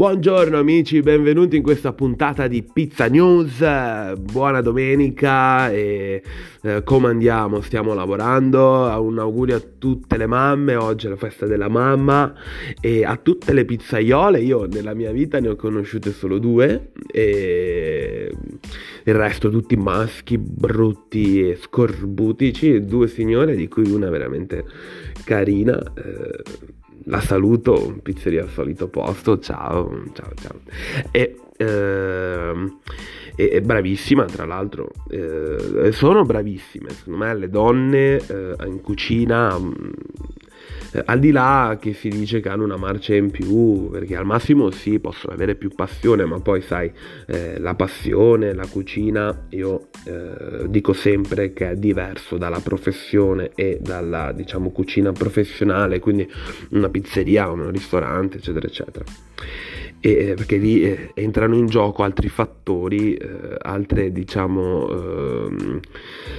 [0.00, 3.58] Buongiorno amici, benvenuti in questa puntata di Pizza News.
[4.18, 6.22] Buona domenica e
[6.62, 7.60] eh, come andiamo?
[7.60, 8.62] Stiamo lavorando.
[8.98, 12.32] Un augurio a tutte le mamme, oggi è la festa della mamma
[12.80, 14.40] e a tutte le pizzaiole.
[14.40, 18.32] Io nella mia vita ne ho conosciute solo due e
[19.04, 24.64] il resto tutti maschi brutti e scorbutici, due signore di cui una veramente
[25.24, 25.78] carina.
[25.78, 26.78] Eh,
[27.10, 30.60] la saluto, pizzeria al solito posto, ciao, ciao, ciao.
[31.10, 32.78] E, ehm,
[33.34, 39.72] è bravissima, tra l'altro, eh, sono bravissime, secondo me le donne eh, in cucina mm,
[40.92, 44.24] eh, al di là che si dice che hanno una marcia in più, perché al
[44.26, 46.90] massimo sì, possono avere più passione, ma poi sai,
[47.26, 53.78] eh, la passione, la cucina, io eh, dico sempre che è diverso dalla professione e
[53.80, 56.28] dalla, diciamo, cucina professionale, quindi
[56.70, 59.04] una pizzeria, un ristorante, eccetera, eccetera
[60.00, 65.80] e, perché lì eh, entrano in gioco altri fattori, eh, altre, diciamo, eh,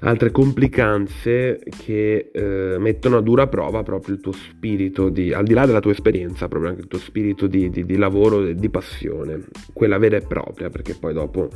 [0.00, 5.52] altre complicanze che eh, mettono a dura prova proprio il tuo spirito, di, al di
[5.52, 9.44] là della tua esperienza, proprio anche il tuo spirito di, di, di lavoro, di passione,
[9.74, 11.50] quella vera e propria, perché poi dopo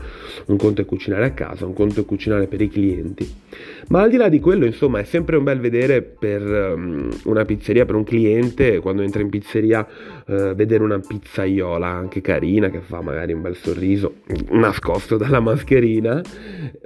[0.46, 3.34] un conto è cucinare a casa, un conto è cucinare per i clienti.
[3.88, 7.46] Ma al di là di quello, insomma, è sempre un bel vedere per um, una
[7.46, 9.86] pizzeria, per un cliente, quando entra in pizzeria,
[10.26, 14.16] uh, vedere una pizzaiola anche carina che fa magari un bel sorriso
[14.50, 16.20] nascosto dalla mascherina,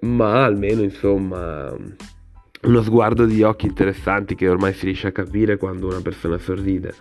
[0.00, 1.74] ma almeno insomma
[2.62, 6.94] uno sguardo di occhi interessanti che ormai si riesce a capire quando una persona sorride.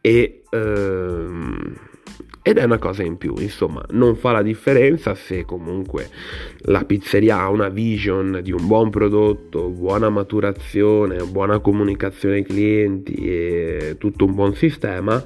[0.00, 1.74] E, ehm,
[2.42, 6.10] ed è una cosa in più, insomma, non fa la differenza se comunque
[6.64, 13.14] la pizzeria ha una vision di un buon prodotto, buona maturazione, buona comunicazione ai clienti
[13.14, 15.24] e tutto un buon sistema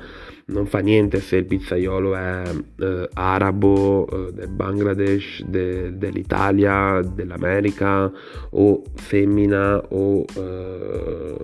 [0.48, 2.42] non fa niente se il pizzaiolo è
[2.80, 8.10] eh, arabo, eh, del Bangladesh, de, dell'Italia, dell'America
[8.50, 11.36] o femmina o eh,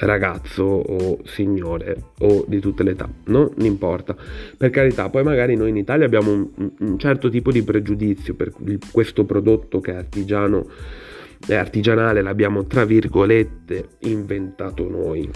[0.00, 4.16] ragazzo o signore o di tutte le età, non importa.
[4.56, 8.52] Per carità, poi magari noi in Italia abbiamo un, un certo tipo di pregiudizio per
[8.90, 10.66] questo prodotto che è artigiano
[11.46, 15.30] è artigianale, l'abbiamo tra virgolette inventato noi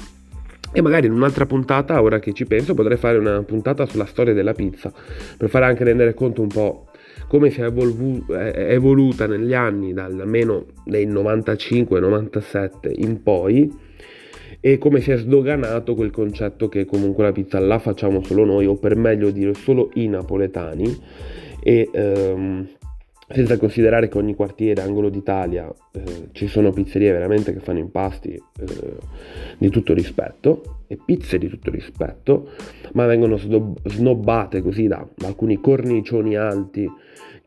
[0.72, 4.32] e magari in un'altra puntata, ora che ci penso, potrei fare una puntata sulla storia
[4.32, 4.92] della pizza,
[5.36, 6.86] per fare anche rendere conto un po'
[7.28, 13.70] come si è, evolvu- è evoluta negli anni, dal almeno dai 95-97 in poi,
[14.60, 18.66] e come si è sdoganato quel concetto che comunque la pizza la facciamo solo noi,
[18.66, 21.00] o per meglio dire solo i napoletani,
[21.62, 21.88] e...
[21.92, 22.68] Um,
[23.32, 28.30] senza considerare che ogni quartiere, angolo d'Italia, eh, ci sono pizzerie veramente che fanno impasti
[28.30, 28.42] eh,
[29.58, 32.50] di tutto rispetto e pizze di tutto rispetto,
[32.92, 36.88] ma vengono snobbate così da alcuni cornicioni alti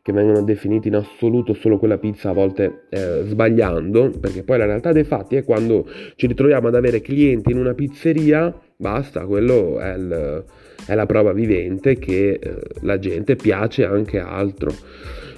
[0.02, 4.66] che vengono definiti in assoluto solo quella pizza a volte eh, sbagliando, perché poi la
[4.66, 9.80] realtà dei fatti è quando ci ritroviamo ad avere clienti in una pizzeria, basta, quello
[9.80, 10.44] è, il,
[10.86, 14.70] è la prova vivente che eh, la gente piace anche altro.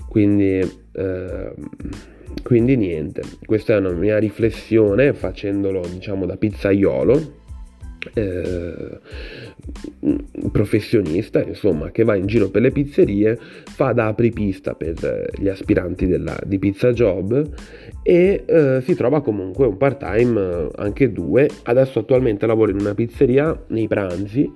[0.08, 0.60] Quindi,
[0.92, 1.52] eh,
[2.42, 7.36] quindi niente, questa è una mia riflessione facendolo diciamo da pizzaiolo.
[8.14, 9.00] Eh,
[10.50, 16.06] professionista insomma che va in giro per le pizzerie fa da apripista per gli aspiranti
[16.06, 17.48] della, di Pizza Job
[18.02, 21.48] e eh, si trova comunque un part time anche due.
[21.62, 24.50] Adesso attualmente lavoro in una pizzeria nei pranzi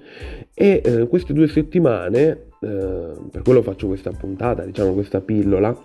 [0.55, 5.77] e eh, queste due settimane eh, per quello faccio questa puntata, diciamo questa pillola,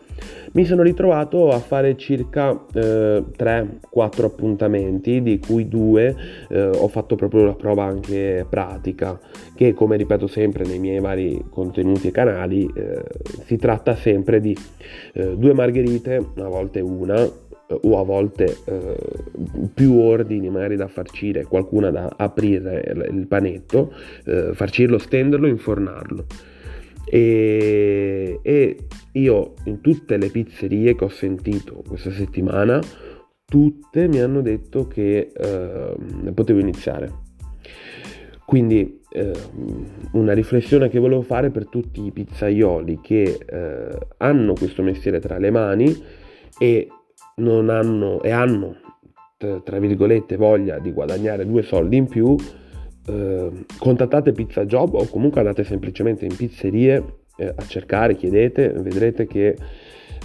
[0.52, 6.16] mi sono ritrovato a fare circa eh, 3-4 appuntamenti, di cui due
[6.50, 9.17] eh, ho fatto proprio la prova anche pratica,
[9.56, 13.04] che come ripeto sempre nei miei vari contenuti e canali, eh,
[13.46, 14.56] si tratta sempre di
[15.14, 17.28] eh, due margherite, a volte una,
[17.70, 18.98] o a volte eh,
[19.74, 23.94] più ordini magari da farcire, qualcuna da aprire il panetto,
[24.26, 26.26] eh, farcirlo, stenderlo, infornarlo.
[27.10, 28.78] E, e
[29.14, 32.82] io in tutte le pizzerie che ho sentito questa settimana,
[33.46, 37.26] tutte mi hanno detto che eh, potevo iniziare.
[38.48, 39.34] Quindi eh,
[40.14, 45.38] una riflessione che volevo fare per tutti i pizzaioli che eh, hanno questo mestiere tra
[45.38, 45.94] le mani
[46.58, 46.88] e
[47.36, 48.78] non hanno e hanno
[49.38, 52.38] tra virgolette voglia di guadagnare due soldi in più
[53.08, 57.04] eh, contattate Pizza Job o comunque andate semplicemente in pizzerie
[57.36, 59.58] eh, a cercare, chiedete, vedrete che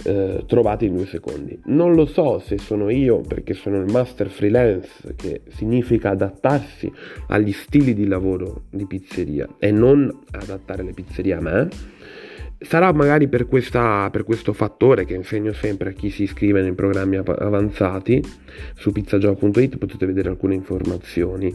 [0.03, 1.59] eh, trovati in due secondi.
[1.65, 6.91] Non lo so se sono io perché sono il master freelance, che significa adattarsi
[7.27, 11.67] agli stili di lavoro di pizzeria e non adattare le pizzerie a me.
[12.59, 16.73] Sarà magari per, questa, per questo fattore che insegno sempre a chi si iscrive nei
[16.73, 18.23] programmi avanzati
[18.75, 21.53] su pizzajob.it potete vedere alcune informazioni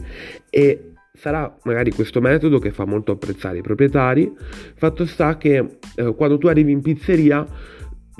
[0.51, 0.89] e
[1.19, 4.31] sarà magari questo metodo che fa molto apprezzare i proprietari.
[4.75, 7.45] Fatto sta che eh, quando tu arrivi in pizzeria,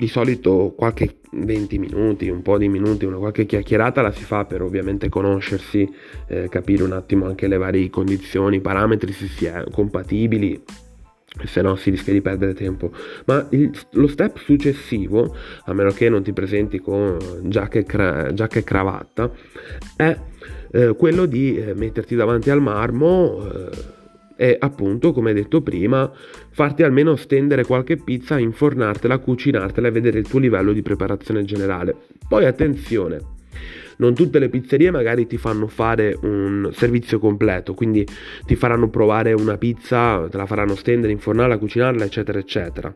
[0.00, 4.46] di solito qualche 20 minuti, un po' di minuti, una qualche chiacchierata la si fa
[4.46, 5.86] per ovviamente conoscersi,
[6.26, 10.62] eh, capire un attimo anche le varie condizioni, parametri se si è compatibili
[11.44, 12.90] se no si rischia di perdere tempo.
[13.26, 18.32] Ma il, lo step successivo, a meno che non ti presenti con giacca e, cra-
[18.32, 19.30] giacca e cravatta,
[19.96, 20.18] è
[20.72, 23.46] eh, quello di eh, metterti davanti al marmo
[24.40, 26.10] e appunto, come detto prima,
[26.48, 31.94] farti almeno stendere qualche pizza, infornartela, cucinartela e vedere il tuo livello di preparazione generale.
[32.26, 33.18] Poi attenzione,
[34.00, 38.06] non tutte le pizzerie magari ti fanno fare un servizio completo, quindi
[38.46, 42.92] ti faranno provare una pizza, te la faranno stendere, infornarla, cucinarla, eccetera, eccetera.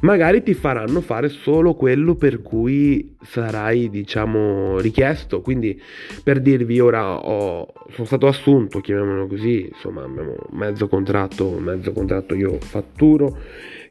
[0.00, 5.40] Magari ti faranno fare solo quello per cui sarai, diciamo, richiesto.
[5.40, 5.80] Quindi,
[6.22, 12.34] per dirvi, ora ho, sono stato assunto, chiamiamolo così, insomma, abbiamo mezzo contratto, mezzo contratto
[12.34, 13.38] io fatturo,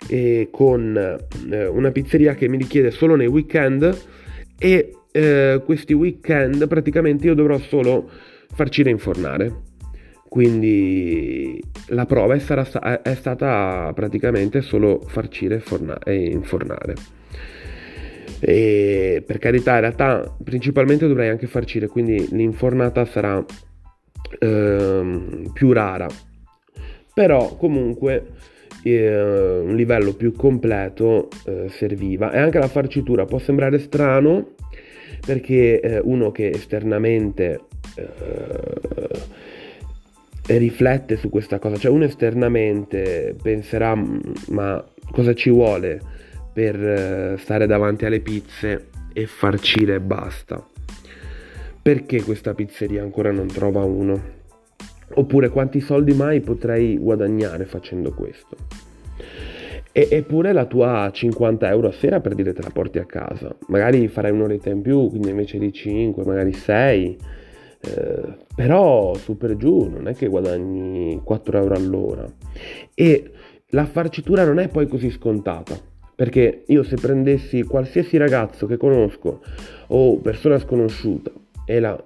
[0.07, 3.97] e con eh, una pizzeria che mi richiede solo nei weekend
[4.59, 8.07] e eh, questi weekend praticamente io dovrò solo
[8.53, 9.65] farci reinfornare.
[10.29, 15.63] Quindi la prova è, sarà, è stata praticamente solo farcire
[16.03, 16.93] e infornare.
[18.39, 23.43] E per carità, in realtà principalmente dovrei anche farcire, quindi l'infornata sarà
[24.39, 26.07] ehm, più rara.
[27.13, 28.33] Però comunque
[28.83, 32.31] eh, un livello più completo eh, serviva.
[32.31, 34.55] E anche la farcitura può sembrare strano,
[35.25, 37.61] perché eh, uno che esternamente
[37.95, 39.37] eh,
[40.57, 43.95] riflette su questa cosa, cioè uno esternamente penserà
[44.49, 46.01] ma cosa ci vuole
[46.53, 50.65] per eh, stare davanti alle pizze e farcire e basta.
[51.81, 54.35] Perché questa pizzeria ancora non trova uno?
[55.13, 58.57] Oppure quanti soldi mai potrei guadagnare facendo questo?
[59.97, 63.55] E, eppure la tua 50 euro a sera per dire te la porti a casa.
[63.69, 67.17] Magari farai un'oretta in più, quindi invece di 5, magari 6.
[67.79, 68.21] Eh,
[68.55, 72.31] però su per giù non è che guadagni 4 euro all'ora.
[72.93, 73.31] E
[73.69, 75.75] la farcitura non è poi così scontata.
[76.13, 79.41] Perché io se prendessi qualsiasi ragazzo che conosco
[79.87, 81.31] o persona sconosciuta
[81.65, 81.99] e la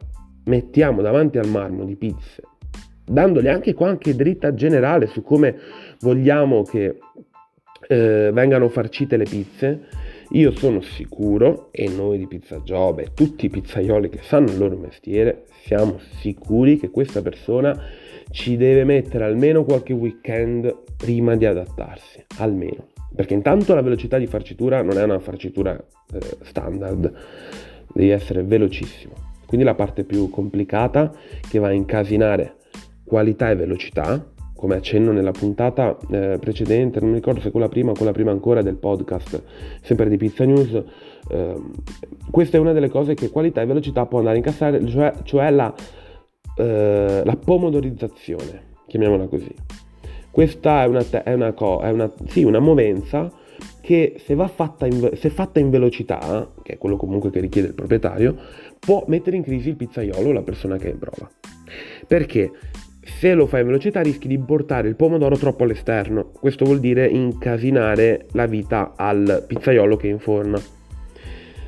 [0.45, 2.41] mettiamo davanti al marmo di pizze,
[3.03, 5.57] dandogli anche qualche dritta generale su come
[5.99, 6.97] vogliamo che
[7.91, 9.87] eh, vengano farcite le pizze,
[10.29, 14.77] io sono sicuro, e noi di Pizza Job tutti i pizzaioli che sanno il loro
[14.77, 17.77] mestiere, siamo sicuri che questa persona
[18.29, 22.87] ci deve mettere almeno qualche weekend prima di adattarsi, almeno.
[23.13, 27.13] Perché intanto la velocità di farcitura non è una farcitura eh, standard,
[27.93, 29.15] devi essere velocissimo.
[29.45, 31.13] Quindi la parte più complicata
[31.49, 32.55] che va a incasinare
[33.03, 37.93] qualità e velocità come accenno nella puntata eh, precedente, non ricordo se quella prima o
[37.95, 39.41] quella prima ancora del podcast,
[39.81, 40.83] sempre di Pizza News,
[41.31, 41.55] eh,
[42.29, 45.49] questa è una delle cose che qualità e velocità può andare a incassare, cioè, cioè
[45.49, 45.73] la,
[46.55, 49.51] eh, la, pomodorizzazione, chiamiamola così.
[50.29, 53.31] Questa è una, è una, è una, sì, una movenza
[53.81, 57.73] che se, fatta in, se fatta in velocità, che è quello comunque che richiede il
[57.73, 58.35] proprietario,
[58.77, 61.27] può mettere in crisi il pizzaiolo o la persona che è in prova.
[62.05, 62.51] Perché?
[63.03, 67.07] Se lo fai in velocità rischi di portare il pomodoro troppo all'esterno, questo vuol dire
[67.07, 70.61] incasinare la vita al pizzaiolo che inforna.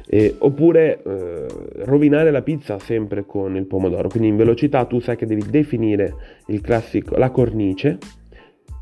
[0.05, 1.45] Eh, oppure eh,
[1.85, 6.13] rovinare la pizza sempre con il pomodoro, quindi in velocità tu sai che devi definire
[6.61, 7.97] classico, la cornice,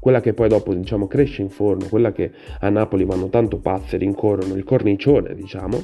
[0.01, 3.96] quella che poi dopo diciamo cresce in forno, quella che a Napoli vanno tanto pazze,
[3.96, 5.81] rincorrono il cornicione diciamo,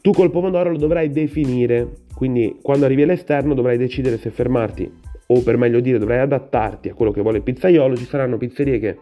[0.00, 5.42] tu col pomodoro lo dovrai definire, quindi quando arrivi all'esterno dovrai decidere se fermarti o
[5.42, 8.98] per meglio dire dovrai adattarti a quello che vuole il pizzaiolo, ci saranno pizzerie che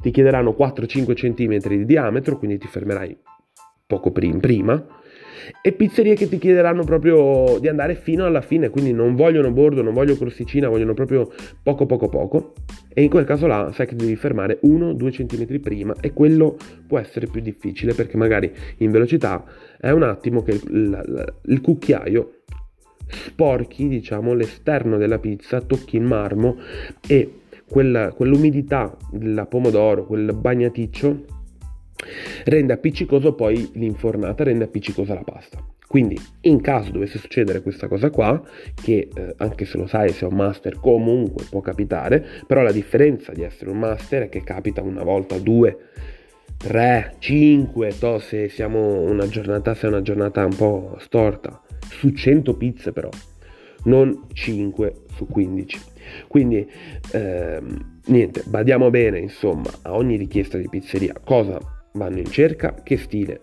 [0.00, 3.16] ti chiederanno 4-5 cm di diametro, quindi ti fermerai
[3.86, 4.86] poco prima,
[5.62, 9.82] e pizzerie che ti chiederanno proprio di andare fino alla fine, quindi non vogliono bordo,
[9.82, 11.30] non vogliono crosticina, vogliono proprio
[11.62, 12.52] poco poco poco,
[12.92, 16.98] e in quel caso là sai che devi fermare 1-2 cm prima e quello può
[16.98, 19.44] essere più difficile perché magari in velocità
[19.78, 22.39] è un attimo che il, il, il cucchiaio
[23.10, 26.56] sporchi diciamo l'esterno della pizza, tocchi il marmo
[27.06, 31.24] e quella, quell'umidità del pomodoro, quel bagnaticcio
[32.44, 35.62] rende appiccicoso poi l'infornata, rende appiccicosa la pasta.
[35.86, 38.40] Quindi in caso dovesse succedere questa cosa qua,
[38.80, 42.70] che eh, anche se lo sai se è un master comunque può capitare, però la
[42.70, 45.76] differenza di essere un master è che capita una volta, due,
[46.56, 52.10] tre, cinque, to se siamo una giornata, se è una giornata un po' storta, su
[52.10, 53.08] 100 pizze però,
[53.84, 55.80] non 5 su 15.
[56.28, 56.68] Quindi
[57.12, 61.58] ehm, niente, badiamo bene insomma a ogni richiesta di pizzeria, cosa
[61.92, 63.40] vanno in cerca, che stile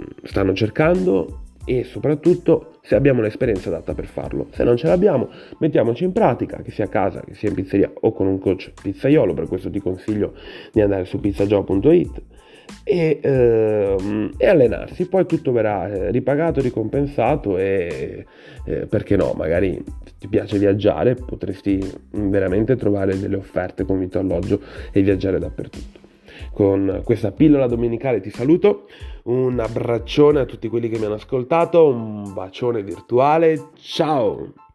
[0.00, 4.48] mm, stanno cercando e soprattutto se abbiamo l'esperienza adatta per farlo.
[4.52, 5.28] Se non ce l'abbiamo,
[5.58, 8.72] mettiamoci in pratica, che sia a casa, che sia in pizzeria o con un coach
[8.80, 10.34] pizzaiolo, per questo ti consiglio
[10.72, 12.22] di andare su pizzajob.it
[12.84, 18.24] e, ehm, e, allenarsi, poi tutto verrà eh, ripagato, ricompensato e
[18.64, 19.82] eh, perché no, magari
[20.18, 24.60] ti piace viaggiare potresti veramente trovare delle offerte con vitto alloggio
[24.90, 26.06] e viaggiare dappertutto.
[26.52, 28.88] Con questa pillola domenicale ti saluto,
[29.24, 34.67] un abbraccione a tutti quelli che mi hanno ascoltato, un bacione virtuale, ciao!